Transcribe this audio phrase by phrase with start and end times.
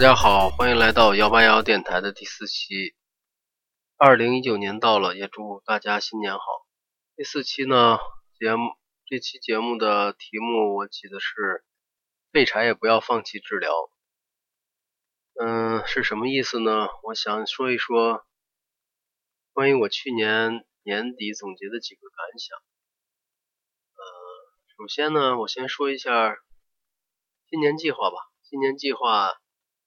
[0.00, 2.94] 大家好，欢迎来到幺八幺电台的第四期。
[3.98, 6.40] 二零一九年到了，也祝大家新年好。
[7.16, 7.98] 第四期呢，
[8.38, 8.70] 节目
[9.04, 11.66] 这期节目的题目我起的是
[12.32, 13.90] “废柴也不要放弃治疗”。
[15.38, 16.88] 嗯，是什么意思呢？
[17.02, 18.24] 我想说一说
[19.52, 22.56] 关于我去年年底总结的几个感想。
[23.96, 26.38] 呃，首先呢，我先说一下
[27.50, 28.16] 新年计划吧。
[28.40, 29.38] 新年计划。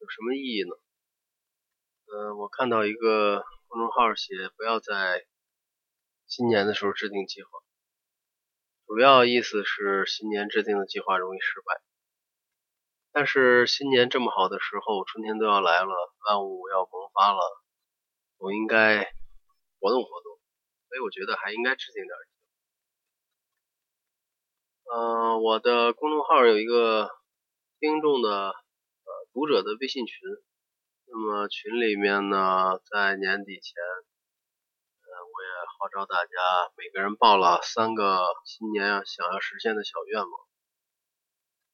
[0.00, 0.74] 有什么意义呢？
[2.06, 5.26] 嗯，我看到一个公众号写，不要在
[6.26, 7.50] 新年的时候制定计划，
[8.86, 11.82] 主要意思是新年制定的计划容易失败。
[13.12, 17.62] 但是新年这么好的时候，春天都要来了，万物要萌发了，
[18.38, 19.04] 我应该
[19.80, 20.40] 活动活动，
[20.88, 22.32] 所以我觉得还应该制定点计
[24.88, 24.96] 划。
[24.96, 27.10] 嗯，我的公众号有一个
[27.78, 28.54] 听众的。
[29.32, 30.18] 读者的微信群，
[31.06, 36.30] 那么群里面呢，在年底前，呃，我也号召大家
[36.76, 40.30] 每个人报了三个新年想要实现的小愿望。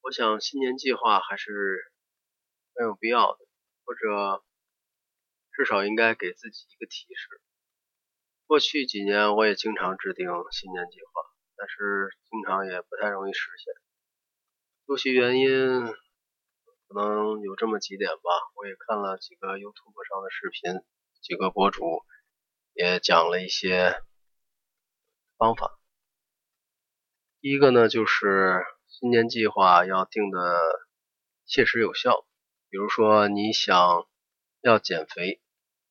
[0.03, 1.51] 我想新年计划还是
[2.75, 3.39] 很有必要的，
[3.87, 4.45] 或者
[5.53, 7.41] 至少应该给自己一个提示。
[8.47, 11.23] 过去几年我也经常制定新年计划，
[11.57, 13.73] 但是经常也不太容易实现，
[14.87, 16.06] 究其原因。
[16.89, 20.85] 可能有这么几点吧，我也看了几个 YouTube 上的视频，
[21.21, 22.05] 几个博主
[22.75, 24.01] 也讲了一些
[25.37, 25.79] 方法。
[27.41, 30.59] 第一个呢，就是新年计划要定的
[31.45, 32.25] 切实有效，
[32.71, 34.07] 比如说你想
[34.61, 35.41] 要减肥，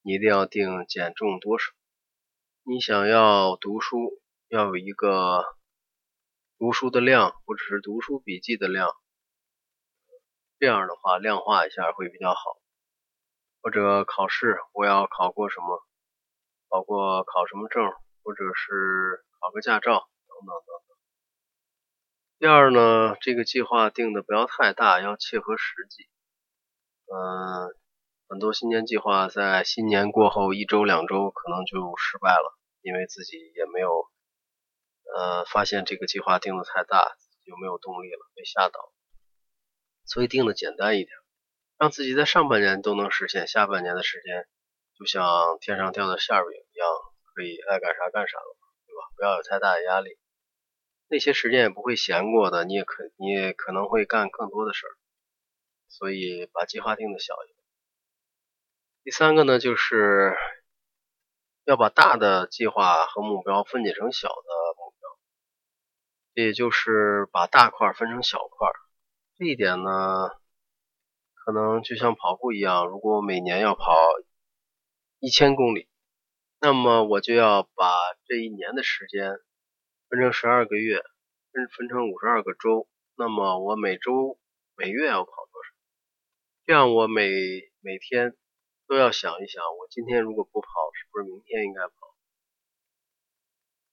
[0.02, 1.72] 你一定要定减重多少；
[2.64, 5.44] 你想要读书，要有一个
[6.58, 8.90] 读书的量，或者是读书笔记的量。
[10.60, 12.58] 这样的话，量化一下会比较好。
[13.62, 15.84] 或者考试，我要考过什么？
[16.70, 17.84] 考过考什么证？
[18.24, 20.98] 或者是考个驾照等等等等。
[22.40, 26.10] 第二呢，这个计划定的不要太大，要切合实际。
[27.06, 27.70] 嗯，
[28.28, 34.10] 很多新年计划在新年过后一周两周可能就失败了，因为自己也没有
[35.16, 37.16] 呃发现这个计划定的太大，
[37.46, 38.92] 就没有动力了，被吓倒。
[40.06, 41.18] 所以定的简单一点，
[41.78, 44.48] 让自己在上半年都能实现，下半年的时间
[44.98, 46.88] 就像天上掉的馅饼一样，
[47.34, 49.12] 可以爱干啥干啥了，对吧？
[49.18, 50.18] 不要有太大的压力，
[51.10, 54.94] 那些时间也不会闲过的，你也可你也可能会干更多的事儿，
[55.90, 57.58] 所以把计划定的小一点。
[59.04, 60.36] 第三个呢，就是
[61.66, 64.34] 要把大的计划和目标分解成小的
[64.78, 68.70] 目标，也就是把大块分成小块。
[69.38, 70.30] 这一点呢，
[71.34, 73.94] 可能就像跑步一样，如果我每年要跑
[75.20, 75.90] 一千公里，
[76.62, 79.38] 那么我就要把这一年的时间
[80.08, 81.04] 分成十二个月，
[81.52, 82.88] 分分成五十二个周，
[83.18, 84.40] 那么我每周
[84.78, 85.70] 每月要跑多少？
[86.66, 87.30] 这样我每
[87.82, 88.38] 每天
[88.88, 92.16] 都要想一想，我今天如果不跑，是不是明天应该跑？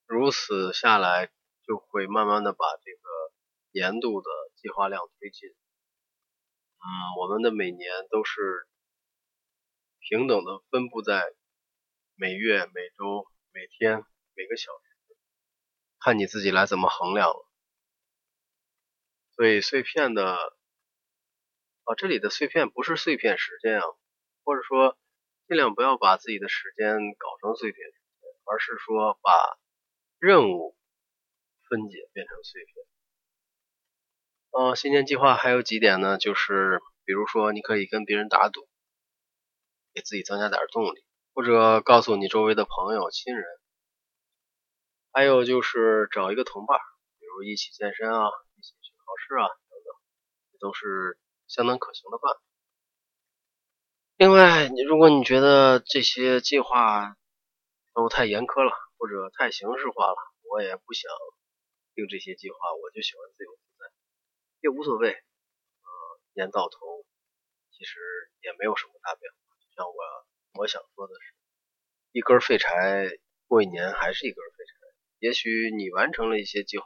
[0.05, 1.29] 如此下来，
[1.67, 3.32] 就会慢慢的把这个
[3.73, 4.29] 年度的。
[4.63, 6.87] 计划量推进，嗯，
[7.19, 8.65] 我们的每年都是
[9.99, 11.21] 平等的分布在
[12.15, 15.17] 每月、每周、每天、每个小时，
[15.99, 17.45] 看你自己来怎么衡量了。
[19.35, 20.33] 所以碎片的
[21.83, 23.85] 啊，这里的碎片不是碎片时间啊，
[24.45, 24.97] 或者说
[25.49, 29.59] 尽量不要把自己的时间搞成碎片时间，而是说把
[30.19, 30.77] 任务
[31.67, 32.85] 分解变成碎片。
[34.53, 36.19] 呃，新年计划还有几点呢？
[36.19, 38.67] 就是比如说，你可以跟别人打赌，
[39.95, 41.03] 给自己增加点动力，
[41.33, 43.43] 或者告诉你周围的朋友、亲人。
[45.11, 46.77] 还有就是找一个同伴，
[47.17, 49.95] 比如一起健身啊，一起去考试啊，等等，
[50.51, 51.17] 这都是
[51.47, 52.39] 相当可行的办法。
[54.17, 57.17] 另外，你如果你觉得这些计划
[57.95, 61.09] 都太严苛了，或者太形式化了，我也不想
[61.95, 63.57] 定这些计划，我就喜欢自由。
[64.63, 65.89] 也无所谓，呃，
[66.31, 66.79] 年到头
[67.71, 67.99] 其实
[68.39, 69.37] 也没有什么大变化。
[69.59, 69.93] 就像我
[70.61, 71.35] 我想说的是，
[72.13, 73.09] 一根废柴
[73.47, 74.73] 过一年还是一根废柴。
[75.19, 76.85] 也许你完成了一些计划，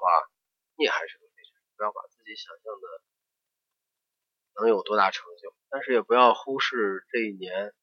[0.75, 1.51] 你也还是个废柴。
[1.75, 2.87] 不要把自己想象的
[4.55, 7.75] 能有多大成就，但是也不要忽视这一年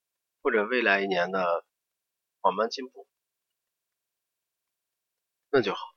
[0.43, 1.64] 或者未来一年的
[2.40, 3.06] 缓慢进步，
[5.50, 5.94] 那就好。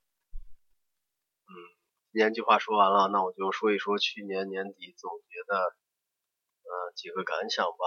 [2.17, 7.85] 年计划说完了，那我就说一说去年年底总结的呃几个感想吧，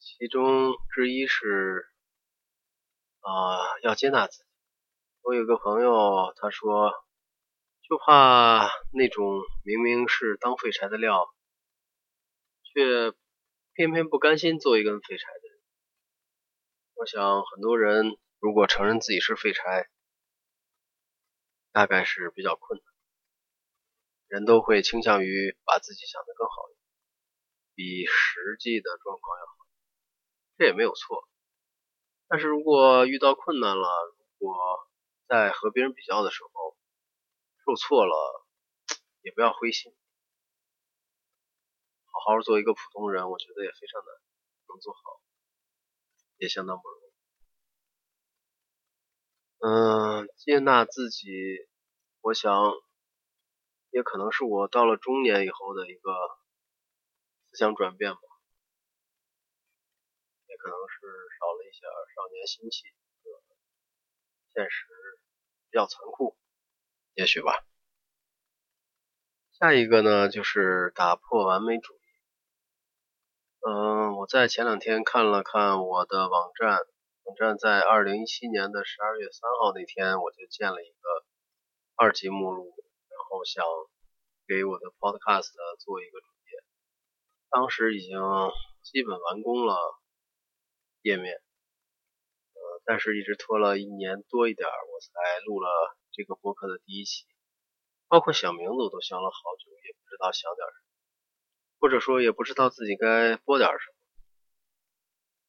[0.00, 1.86] 其中之一是
[3.20, 4.44] 啊要接纳自己。
[5.22, 6.92] 我有个朋友他说，
[7.88, 11.32] 就怕那种明明是当废柴的料，
[12.64, 13.12] 却
[13.74, 15.60] 偏偏不甘心做一根废柴的人。
[16.94, 19.88] 我想很多人如果承认自己是废柴，
[21.70, 22.95] 大概是比较困难。
[24.28, 26.82] 人都会倾向于把自己想得更好一点，
[27.74, 29.52] 比实际的状况要好，
[30.58, 31.28] 这也没有错。
[32.26, 33.88] 但是如果遇到困难了，
[34.38, 34.56] 如果
[35.28, 36.76] 在和别人比较的时候
[37.64, 38.46] 受挫了，
[39.22, 39.94] 也不要灰心，
[42.06, 44.08] 好好做一个普通人，我觉得也非常难，
[44.68, 45.20] 能做好
[46.38, 47.06] 也相当不容易。
[49.58, 51.28] 嗯，接纳自己，
[52.22, 52.72] 我想。
[53.96, 56.12] 也可能是我到了中年以后的一个
[57.50, 58.20] 思想转变吧，
[60.48, 61.00] 也可能是
[61.40, 61.80] 少了一些
[62.14, 62.82] 少年心气，
[64.52, 64.84] 现实
[65.70, 66.36] 比较残酷，
[67.14, 67.64] 也许吧。
[69.52, 72.00] 下一个呢，就是打破完美主义。
[73.66, 76.80] 嗯，我在前两天看了看我的网站，
[77.22, 81.24] 网站在二零一七年的十二月三号那天，我就建了一个
[81.94, 82.75] 二级目录。
[83.26, 83.64] 然后想
[84.46, 85.50] 给我的 Podcast
[85.82, 86.62] 做一个主页，
[87.50, 88.14] 当时已经
[88.84, 89.74] 基本完工了
[91.02, 95.68] 页面，呃，但是一直拖了一年多一点，我才录了
[96.12, 97.26] 这个播客的第一期，
[98.06, 100.86] 包括想名字我都想了好久，也不知道想点什么，
[101.80, 103.96] 或者说也不知道自己该播点什么，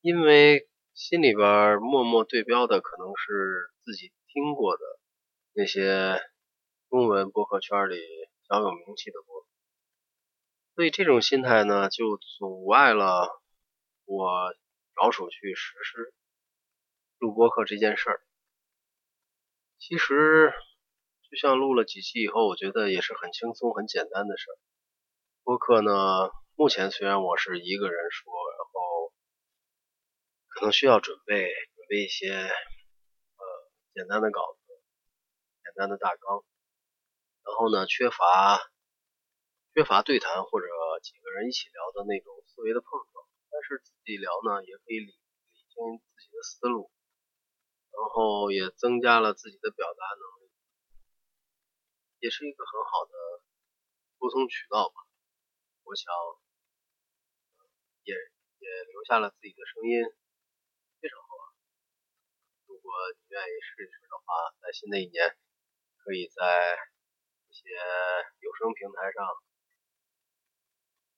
[0.01, 4.83] 因为心里边默默对标的可能是自己听过的
[5.53, 6.19] 那些。
[6.89, 7.97] 中文播客圈里
[8.47, 9.47] 小有名气的播客，
[10.75, 13.41] 所以这种心态呢，就阻碍了
[14.05, 14.53] 我
[14.95, 16.13] 着手去实施
[17.17, 18.21] 录播客这件事儿。
[19.79, 20.53] 其实，
[21.29, 24.55] 就像录了几期以后，我觉得也是很轻松、很简单的事儿。
[25.43, 25.91] 播客呢，
[26.55, 29.13] 目前虽然我是一个人说，然后
[30.47, 33.43] 可能需要准备准备一些呃
[33.93, 34.73] 简单的稿子、
[35.65, 36.45] 简单的大纲。
[37.47, 38.59] 然后呢，缺乏
[39.73, 40.67] 缺乏对谈或者
[41.01, 45.79] 几个人一起聊的那种思维的碰撞，但是自己聊呢，也可以理理清
[46.11, 46.91] 自己的思路，
[47.87, 50.51] 然后也增加了自己的表达能力，
[52.19, 53.13] 也是一个很好的
[54.19, 54.95] 沟通渠道吧。
[55.87, 56.11] 我想
[58.03, 60.03] 也也留下了自己的声音，
[60.99, 61.43] 非常好玩。
[62.67, 65.37] 如果你愿意试一试的话，在新的一年
[66.03, 66.75] 可以在。
[67.57, 67.73] 些
[68.39, 69.25] 有声平台上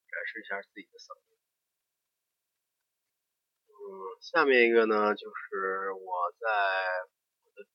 [0.08, 1.36] 展示一下自己的嗓音。
[3.68, 3.76] 嗯，
[4.20, 6.48] 下面一个呢，就是我在
[7.44, 7.68] 我的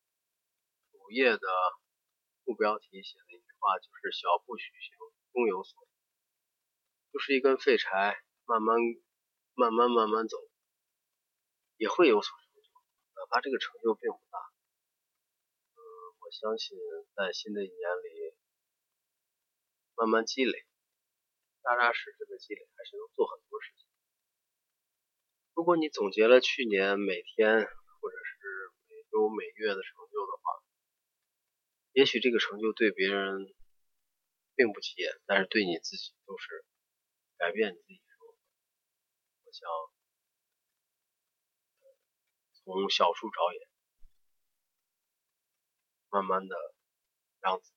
[0.91, 1.47] 主页的
[2.43, 4.97] 副标题写的一句话，就是“小步许行，
[5.33, 5.87] 终有所
[7.13, 8.77] 就是一根废柴，慢慢、
[9.53, 10.37] 慢慢、慢慢走，
[11.77, 12.69] 也会有所成就，
[13.15, 14.39] 哪怕这个成就并不大。
[15.75, 15.79] 嗯，
[16.19, 16.77] 我相信
[17.15, 17.89] 在新的一年。
[19.95, 20.65] 慢慢积累，
[21.63, 23.87] 扎扎实实的积累，还是能做很多事情。
[25.53, 30.61] 如果你总结了去年每天或者是每周每月的成就的话，
[31.93, 33.53] 也许这个成就对别人
[34.55, 36.65] 并不起眼，但是对你自己都是
[37.37, 38.27] 改变你自己生。
[39.45, 39.69] 我想
[42.65, 43.67] 从小处着眼，
[46.09, 46.55] 慢慢的
[47.39, 47.75] 让自己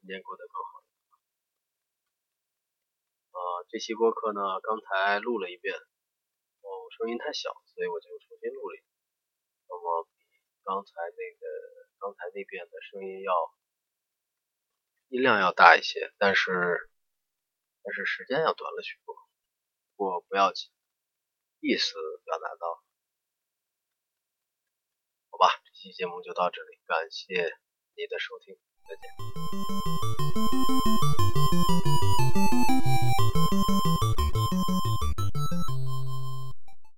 [0.00, 0.79] 今年过得更好。
[3.70, 8.90] 这期播客呢，刚才录了一遍，哦，声音太小，所以我就重新录了一遍。
[9.68, 10.26] 那么比
[10.64, 11.46] 刚才那个
[12.00, 13.32] 刚才那遍的声音要
[15.06, 16.90] 音量要大一些，但是
[17.84, 19.14] 但是时间要短了许多。
[19.94, 20.68] 不过不要紧，
[21.60, 22.82] 意思表达到，
[25.30, 27.56] 好吧，这期节目就到这里，感谢
[27.94, 28.58] 你的收听，
[28.88, 30.09] 再见。